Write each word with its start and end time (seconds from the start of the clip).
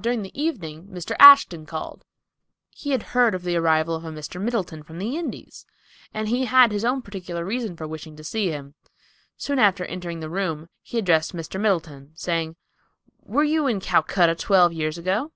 During 0.00 0.22
the 0.22 0.40
evening 0.40 0.86
Mr. 0.92 1.16
Ashton 1.18 1.66
called. 1.66 2.04
He 2.70 2.90
had 2.90 3.02
heard 3.02 3.34
of 3.34 3.42
the 3.42 3.56
arrival 3.56 3.96
of 3.96 4.04
a 4.04 4.12
Mr. 4.12 4.40
Middleton 4.40 4.84
from 4.84 5.00
the 5.00 5.16
Indies, 5.18 5.66
and 6.14 6.28
he 6.28 6.44
had 6.44 6.70
his 6.70 6.84
own 6.84 7.02
particular 7.02 7.44
reason 7.44 7.76
for 7.76 7.88
wishing 7.88 8.14
to 8.14 8.22
see 8.22 8.48
him. 8.52 8.74
Soon 9.36 9.58
after 9.58 9.84
entering 9.84 10.20
the 10.20 10.30
room, 10.30 10.68
he 10.84 10.98
addressed 10.98 11.34
Mr. 11.34 11.60
Middleton, 11.60 12.12
saying, 12.14 12.54
"Were 13.24 13.42
you 13.42 13.66
in 13.66 13.80
Calcutta 13.80 14.36
twelve 14.36 14.72
years 14.72 14.98
ago?" 14.98 15.32